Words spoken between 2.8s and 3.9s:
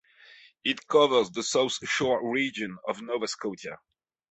of Nova Scotia.